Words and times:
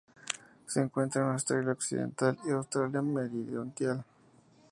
Se 0.65 0.81
encuentra 0.81 1.21
en 1.21 1.27
Australia 1.29 1.73
Occidental 1.73 2.35
y 2.43 2.49
Australia 2.49 3.03
Meridional. 3.03 4.03